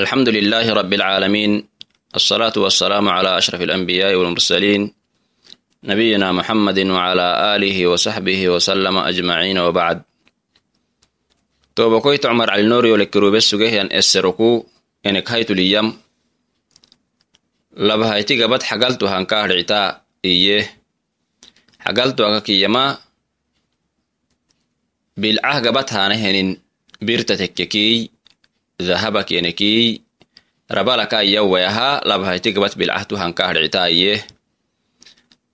[0.00, 1.52] alxamdu lilaahi rabi alcaalamiin
[2.18, 4.82] alsalaatu wassalaamu cala ashraf alanbiyaai walmursaliin
[5.90, 10.00] nabiyina muxamadi wacala aalihi wasaxbihi wasalama ajmaciina wabacd
[11.74, 14.50] tobakoy tocmar calinoriyo lekirube sugehyan eseroku
[15.08, 15.86] enek haytuliyam
[17.76, 20.68] labahayti gabad xagaltu hanka hadhicita iye.
[21.84, 22.98] Xagaltu akakiyama
[25.16, 26.60] bilcah gabad haana henin
[27.00, 28.10] birta tekkekiy
[28.88, 30.00] dhahabak yeneki
[30.76, 34.12] rabalakaya weaha labhayti gabat bilcahtu hankaahdhicitaaye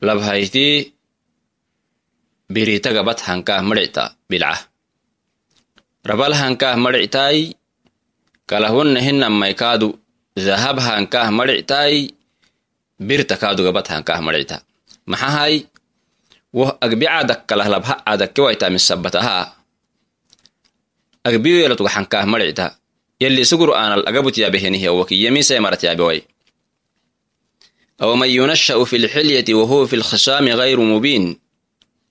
[0.00, 0.92] labhayti
[2.52, 4.60] birita gabat hankaah madhicta bilcah
[6.06, 7.38] rabal hankaah madhictaay
[8.46, 9.88] kalahunna hinammaykaadu
[10.38, 12.12] dhahab hankaah madhictaay
[13.00, 14.62] birta kaadu gabat hankaah madhicta
[15.10, 15.66] maxahay
[16.54, 19.44] woh agbi caadak kalah labha caadakke waytaamisabatahaa
[21.26, 22.66] agbiyoyalatuga hankaah madhicta
[23.20, 26.20] yali isugur aanal agabut yaabehenihi awaki yemiisa emarat yaabeway
[28.38, 31.40] yunasha'u fi lxilyati wahuwa fi lkhisaami gayru mubiin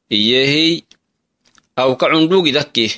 [0.10, 0.82] iyeehiy
[1.76, 2.92] awka cundhuugidakkih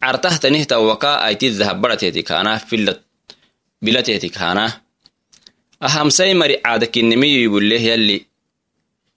[0.00, 2.98] cartahtanihta wakaa aytidahabarateeti kaanaa filad
[3.84, 4.70] bilateeti kaanaa
[5.80, 8.26] ahamsay mari caadakinimiyuibulleh yalli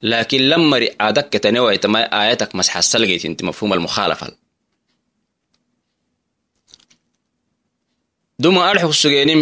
[0.01, 4.33] laakiin lam mari caadakketanewaitama aayatak masxasalgeytinti mafhum almukhaalafal
[8.39, 9.41] duma arxuk sugeenim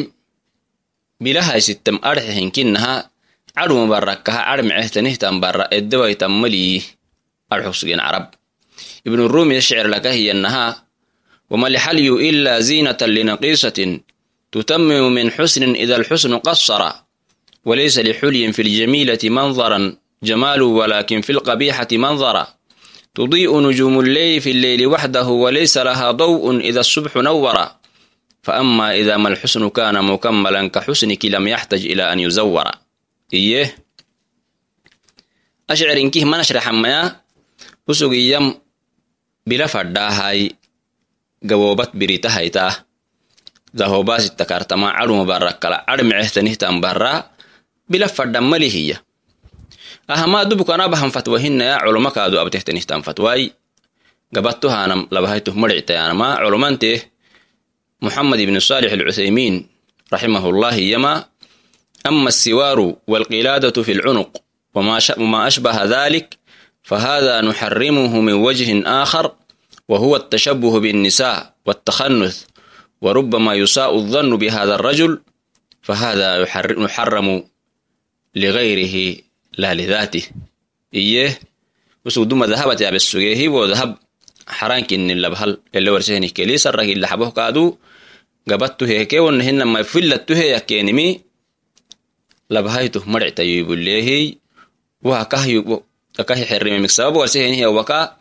[1.23, 3.09] bilahaysitam arxe hinkinaha
[3.55, 6.83] caruma barakaha carmicehtanihtan bara edewaitan maliyih
[7.49, 8.33] arxuk sugeen carab.
[9.05, 10.83] Ibnu rumiya shecirlaka hiyanaha
[11.49, 14.01] wamalixalyu ilaa ziinatan linaqiisatin
[14.51, 16.91] tutamimu min xusnin ida alxusnu qasara
[17.65, 22.47] walaysa lixulyin fi ljamiilati mandaran jamaalu walaakin fi lqabiixati mandara
[23.13, 27.65] tudii'u nujuumu lleyli fi lleyli waxdahu walaysa lahaa daw'un ida asubxu nawara
[28.43, 32.75] faama ida ma alxusnu kana mukamalan ka xusniki lam yaxtaj ila an yuzawara
[33.31, 33.71] iye
[35.71, 37.23] ashcirinkih manashraxamaya
[37.87, 38.53] husugiyam
[39.47, 40.51] bila fadhaahay
[41.43, 42.83] gaboobat biritahaytaah
[43.73, 47.31] dahobaasitakartama caduma barra kala cadmicehtanihtan barra
[47.89, 48.97] bila fadhammali hiya
[50.07, 53.49] ahamaa dubukanabahan fatwahinaya culumakaadu abtehtanihtan fatwaay
[54.35, 57.12] gabattohanam labahaytuh marictayanama culumanteh
[58.03, 59.55] muxamed ibnu saalix alcuthaymiin
[60.11, 61.13] raximahullahi yama
[62.03, 64.31] ama asiwaaru walqilaadatu fi lcunuq
[64.75, 66.27] wamaa ashbaha dalik
[66.83, 69.31] fahada nuxarimuhu min wajhin aakhar
[69.87, 72.37] wa huwa altashabuhu biاnnisaa waltakhanuth
[73.01, 75.23] wa rubama yusaa'u aldannu bihada alrajul
[75.81, 76.43] fahada
[76.75, 77.47] nuxaramu
[78.35, 79.23] ligayrihi
[79.57, 80.27] la lidaatih
[80.91, 81.37] iye
[82.05, 83.95] usugduma dahabat yabesugeehibo dahab
[84.47, 87.63] xaraankinilabhal elewersehni kelisarragildaxabohkaadu
[88.42, 88.42] الظن بهذا الرجل فهذا نحرم لغيره لا لذاته إيه وسودما ذهبت يا بالسجيه وذهب حرانك
[88.42, 90.46] إن اللبهل اللي ورسهني كليس الرجل اللي حبوه قادو gabattu heeke wonna hinamai fillattu he
[90.48, 91.20] yakkenimi
[92.50, 94.38] labhaytu marictayuibulleehiy
[95.02, 95.24] waha
[96.24, 98.16] kahi xerimemik sabab warsehenihi waka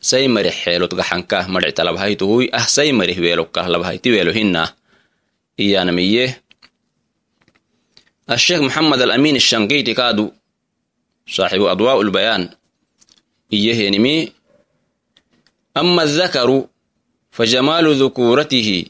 [0.00, 4.72] sai marih xeelot gaxankah maricta labhaytuhui ah sai marih weelokah labhayti weelo hinna
[5.58, 6.44] iyanamiye
[8.30, 10.32] الشيخ محمد الأمين الشنقيطي كادو
[11.26, 12.48] صاحب أضواء البيان
[13.52, 14.32] إيه نمي
[15.76, 16.64] أما الذكر
[17.30, 18.84] فجمال ذكورته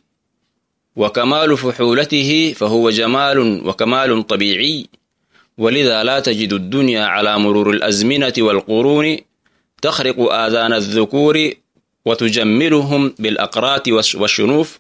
[1.00, 4.88] وكمال فحولته فهو جمال وكمال طبيعي.
[5.58, 9.18] ولذا لا تجد الدنيا على مرور الأزمنة والقرون
[9.82, 11.52] تخرق آذان الذكور
[12.06, 14.80] وتجملهم بالأقراط والشنوف.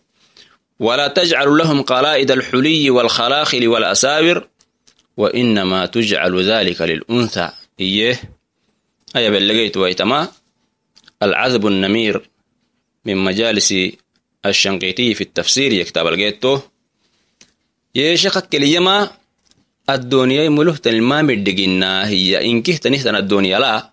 [0.80, 4.47] ولا تجعل لهم قلائد الحلي والخلاخل والأساور.
[5.18, 7.50] وإنما تجعل ذلك للأنثى.
[7.80, 8.22] إيه؟
[9.16, 10.28] أي بلغيت ويتما.
[11.24, 12.30] العذب النمير
[13.06, 13.74] من مجالس
[14.47, 16.61] الشنقيطي في التفسير يكتب الجيتو
[17.95, 19.11] يشيخ كليما
[19.91, 23.91] الدنيا ملوه ما مدقنا هي إنكه تنهتن الدنيا لا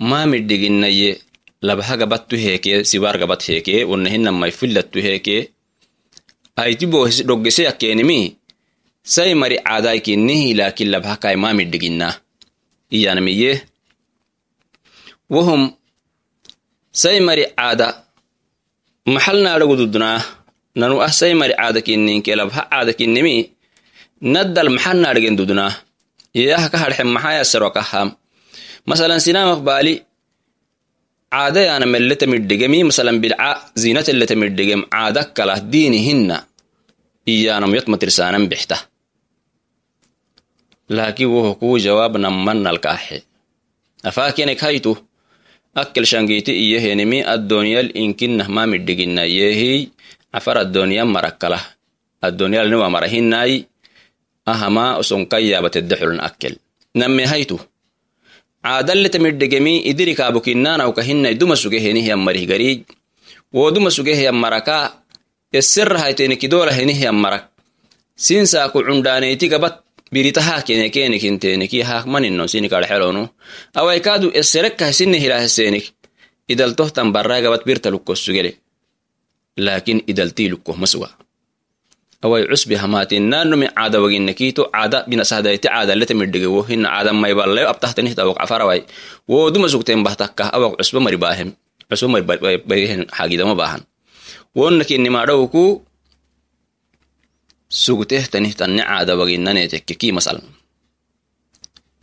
[0.00, 1.18] ما مدقنا ي
[1.62, 5.52] لبها قبطو هيك سوار قبط هيك ونهن ما يفلتو هيك
[6.58, 8.36] أيتي بوهس رقسي أكينمي
[9.04, 12.20] سي مري عاداي كنه لكن لبها كاي ما مدقنا
[12.92, 13.68] إيانا ميه
[19.13, 20.19] maxal maxalnaadhagududnaa
[20.79, 23.35] nanu ahsaymari caadakinnin kelab ha caadakinnimi
[24.33, 25.71] maxal maxannaadhagen dudnaa
[26.39, 28.09] yeyaha ka harxe maxaya serokaham
[28.89, 29.93] masalan sinamaq baali
[31.33, 33.49] caadayana melletamidhegemi masalan bilca
[33.81, 36.37] ziinatelletamidhegem caadakkalah diinihinna
[37.27, 38.77] iyaanam yotmatirsaanan bixta.
[40.89, 43.23] Laakiin woho kuu jawaab nammanalkaaxe
[44.03, 44.97] afaakenek haytu
[45.75, 49.87] akkel shangiiti iyehenimi addoniyal inkinnah ma midhiginna yeehiy
[50.33, 51.63] afar addoniyan marakkalah
[52.21, 53.65] waa marahinai
[54.45, 56.55] ahama osonkan yabatedde xulan akkel.
[56.95, 57.59] Namme haytu.
[58.63, 62.85] Caadalleta middhegemi idiri kaabukinnaanauka hinai duma sugehenihyan marih garij
[63.53, 65.01] wo duma sugehyan maraka.
[65.51, 67.51] Esserra haytenikidola henihyan marak
[70.13, 73.27] sinsaaku cundaaneyti gabat biritahaa kene kenikinteeniki haakmaninno sini karxelonu
[73.75, 75.85] awai kaadu esserekkahe sinne hilaahesenik
[76.49, 78.57] idaltohtan barrai gabat birta lukkos sugele
[79.57, 81.09] laakin idaltii lukkoh masuga
[82.21, 88.83] awai cusbi hamaatin naannomi caada waginnekito caada binasahdayti caadalete midhegewo hina caadamaiballayo abtahtanihtaawak cafarawai
[89.27, 91.51] wo duma sugteen bahtakkah awak cusba mari baahem
[91.89, 93.81] cusba maribaihen xagidama baahan
[94.55, 95.90] wonnakinnimadhowku
[97.71, 100.43] sugtehtanih tanne caadawaginnaneetekke kii masalan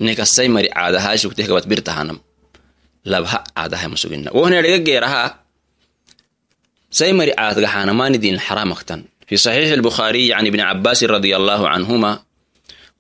[0.01, 2.19] nekasay mari caadahaa sugtehgabad birtahanam
[3.13, 5.29] labha caadahay masugina wohnedhaga geerahaa
[6.99, 12.11] say mari caadgaxaanamaanidin xaraamagtan fi saxiixi albukhaariyi can ibni cabbaasin radia allaahu canhuma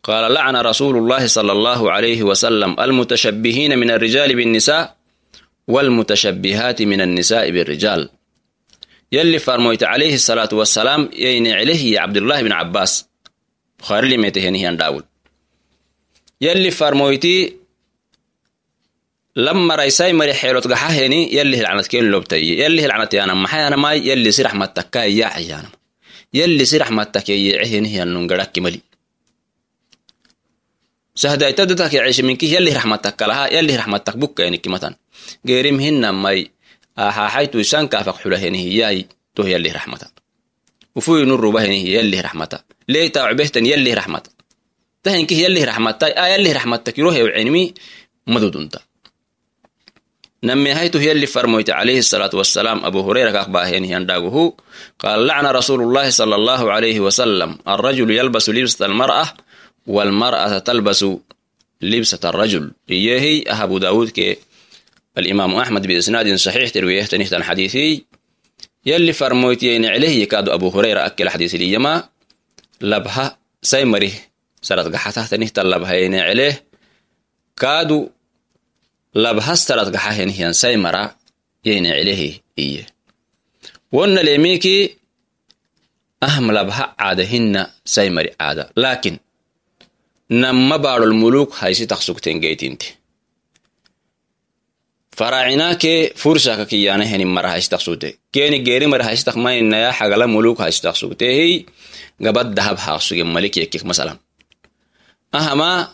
[0.06, 4.82] qaala lacna rasuulu llaahi sala allahu calayhi wasalam almutashabbihiina min alrijaali biannisaa
[5.74, 8.02] waalmutashabbihaati min annisaa'i birijaal
[9.16, 12.92] yalli farmoyte alayhi salaatu wasalaam yeyne celehiye cabdulahi bin cabbaas
[13.80, 15.04] bukharimetehenihadhaawul
[16.46, 17.34] yalli farmoyti
[19.46, 25.72] lamaraysai mari xeelot gaxaheni yalli hilcanad ken lobtaye yalli hilcanad yaanam maxayanamai yalli siraxmatakaayacayaanam
[26.38, 28.78] yalli siraxmatakeeyecehenihyanungarakkimali
[31.22, 34.92] sahdaitadatakeeceeshe minkih yalli raxmatak kalaha yalli raxmatak bukkaenikimatan
[35.48, 36.38] geerim hinamai
[36.97, 40.07] mai ahaxaitu isankafak xulahenihiyahi toh yalih raxmata
[40.95, 42.57] ufuinu rubahenihi yalih raxmata
[42.87, 44.29] leitaucbehtan yalih raxmata
[45.03, 47.73] tahinkih yalih raxmata a yalih raxmata kirohewcenimi
[48.25, 48.79] madudunta
[50.43, 54.53] نمي يلي فرميت عليه الصلاة والسلام أبو هريرة كأخباهين ينداغه
[54.99, 59.25] قال لعن رسول الله صلى الله عليه وسلم الرجل يلبس لبسة المرأة
[59.87, 61.05] والمرأة تلبس
[61.81, 64.37] لبسة الرجل إيهي أبو داود كي
[65.17, 68.05] الإمام أحمد بإسناد صحيح ترويه تنهت الحديثي
[68.85, 72.09] يلي فرميت ين عليه يكاد أبو هريرة أكل حديث ليما
[72.81, 74.11] لبها سيمره
[74.61, 76.63] سرت قحته تنهت اللبها ين عليه
[77.57, 78.09] كادو
[79.15, 81.15] labhastarad gaxahenihyan saymara
[81.63, 82.85] yayna celehi iye
[83.91, 84.97] wonna lemiki
[86.21, 89.17] ahm labha caada hinna saymari caada laakin
[90.29, 92.96] namma baadhol muluk haysi taksugten geytinte
[95.18, 100.80] faracinake fursaka kiyana henin mara haysi taksugte keni geeri mara haysi takmaninaya xagala muluk haysi
[100.86, 101.66] taksugtehi
[102.24, 104.18] gabad dahab haaqsuge malik yekkik masalan
[105.38, 105.90] ahama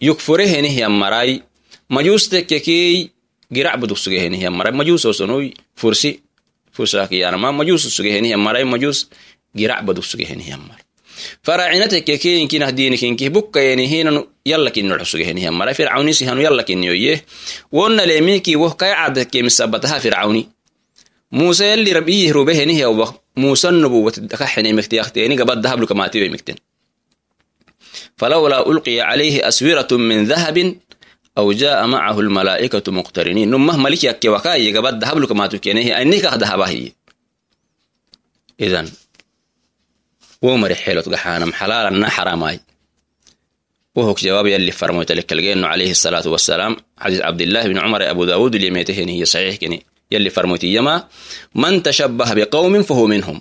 [0.00, 1.42] yukfure henihyan marai
[1.94, 3.10] majus tekkekey
[3.54, 6.10] girac buduk sugehenihiamarai majus osonoy fursi
[6.72, 8.98] fursakiyanama majus sugehenihiamarai majus
[9.58, 10.80] girac baduk sugehenihiamar
[11.44, 12.72] faracina tekkekeyinkinah
[14.50, 17.14] yallakiniol xusugahenihia maray fircawni sihanu yallakiniyoye
[17.72, 20.42] wonnale minki woh kai cada kemisabataha fircawni
[21.38, 23.06] musa yalli rabiyih rubehenihiyawba
[23.42, 26.24] musa nubuwatidaka xenemektiyakteni gabad dahablu kamaatiyo
[28.70, 30.78] ulqiya calayhi aswiratun min dahabin
[31.36, 34.96] aw jaa'a macahu almalaa'ikatu muqtariniin nummah malikiyakke wakaaye gabad
[38.58, 38.88] idan
[40.42, 40.74] wo mari
[41.52, 42.56] xalaalanna xaraamaay
[43.96, 46.76] وهو جواب يلي فرموت لك إنه عليه الصلاة والسلام.
[46.98, 49.86] حديث عبد الله بن عمر أبو داود اللي ميتهن هي صحيح كني.
[50.10, 51.08] يلي فرموت يما
[51.54, 53.40] من تشبه بقوم فهو منهم.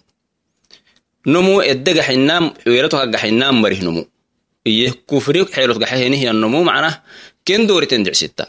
[1.27, 4.07] نمو الدجح النام ويرتوها الدجح النام مره نمو.
[4.67, 7.01] إيه كفري حيلو قحه هي النمو معناه
[7.47, 8.45] كن دور تندع ستة.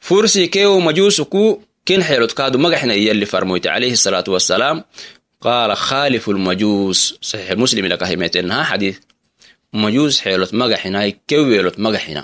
[0.00, 4.84] فرسي كيو مجوس كو كن حيلو تقادو مجحنا يلي فرموت عليه الصلاة والسلام.
[5.40, 7.18] قال خالف المجوس.
[7.22, 8.98] صحيح مسلم لك هميتنها حديث
[9.72, 12.22] majus xeelot magaxinai keweelot magaxina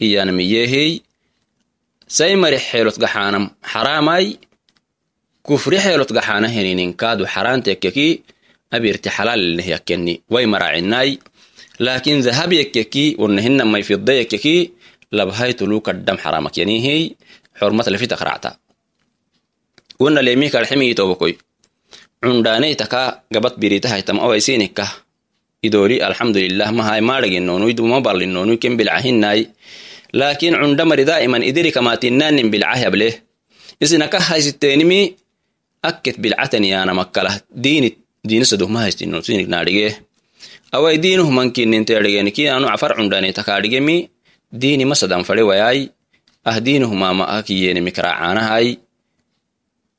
[0.00, 1.02] iyanamiyehey
[2.16, 4.38] sai mari xeelot gaxaanam xaraamai
[5.46, 8.06] kufri xeelot gaxaana henininkaadu xaraantekkeki
[8.76, 11.10] abirti xalaalilnehyakenni way maraacinai
[11.84, 14.56] laakin dahab yekkeki wonnahinamai fidda yekkeki
[15.18, 17.02] labhai tulu kaddam xaramak yanihey
[17.58, 18.50] xormat lafitak racta
[20.00, 21.32] wonna leemi karximii tobokoy
[22.22, 23.00] cundhaaneytaka
[23.34, 24.18] gabat biritahaitam
[25.62, 29.48] idoli alxamdulilah mahai maadhaginonui duma ballinonui ken bilcahinai
[30.12, 33.08] laakin cundha mari daa'iman idiri kamatinnanin bilcahyable
[33.80, 35.00] isinaka haisiteenimi
[35.82, 37.96] akket bilcataniyaanamakalah diinit
[38.28, 39.96] diinisadohma haistino sinik naadhige.
[40.72, 43.96] Awai diinuh mankininteedhigeni kianu cafar cundhanetakaadhigemi
[44.52, 45.90] diini masadan fare wayai
[46.44, 48.78] ah diinuh mama ah kiyenimi karacaanahai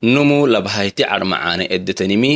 [0.02, 2.32] numu labhayti cadmacaane eddetanimi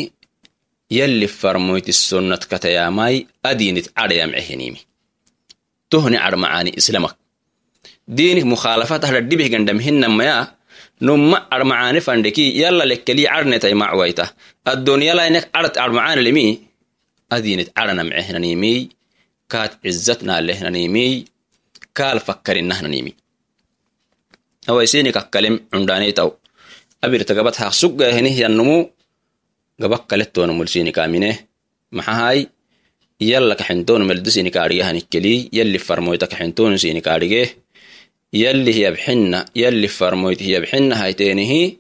[0.91, 4.81] yalli farmoyti sonnat katayamai adinit cadayamcehenimi
[5.91, 7.15] tohni cad macaani islamak.
[8.07, 10.55] Diinik mukhaalafatah dhadhibih gandamhinamaya
[11.01, 14.25] numma cad macaani fandeki yalla lekkeli cadnetai macwaita
[14.65, 16.47] addoniyalainek cadat cad macaanilemi
[17.31, 18.89] adinit cadanamcehnanimiy
[19.49, 21.25] kaat cizzat naalehnanimiy
[21.93, 23.13] kaal fakkarinahnanimi
[24.71, 26.31] awaisini kakkalem cundaaneytaw
[27.05, 27.57] abirta gabat
[29.83, 31.49] haq suggahenih yannumu gabak kalettoona mulsini kaamine
[31.91, 32.47] maxahay
[33.21, 37.57] yalla kaxintoonu meldusini kaadhigahanikkelii yalli farmoyta kaxintoonu sini kaadhigee
[38.33, 41.79] yalli hiyabxinna yalli farmoyti hiyabxinna hayteenihi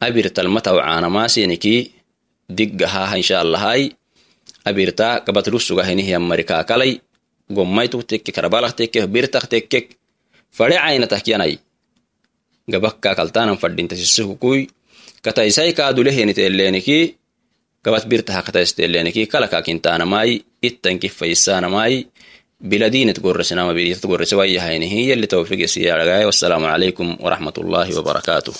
[0.00, 1.92] abirtalmataw caanamaasiniki
[2.56, 3.92] diggahaha inshaallahai
[4.64, 7.00] abirta gabat russugahini hiyamarikaakalai
[7.54, 9.96] gommaytuk tekke karabalak tekke birtak tekkek
[10.50, 11.58] fade caynatah kiyanai
[12.70, 14.68] gabakka kaltanan fadintasisukukui
[15.22, 17.19] kataisai kaaduleheniteeleeniki
[17.84, 20.30] gabat birtaha kataisteeleeniki kalakakintaanamai
[20.68, 21.94] ittanki fayissaanamai
[22.70, 28.54] biladiinit gorresinama biritat gorrese wayyahaynihi yalli tawfiq isiyaragaye wassalaamu calaykum waraxmatullaahi wabarakaatuh